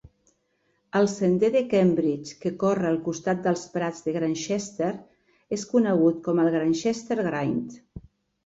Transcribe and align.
El 0.99 1.09
sender 1.11 1.49
a 1.59 1.61
Cambridge 1.73 2.37
que 2.45 2.51
corre 2.63 2.89
al 2.91 2.97
costat 3.09 3.43
dels 3.49 3.67
prats 3.75 4.01
de 4.07 4.15
Grantchester 4.17 4.91
és 5.59 5.67
conegut 5.75 6.21
com 6.31 6.45
el 6.47 6.51
Grantchester 6.59 7.21
Grind. 7.31 7.79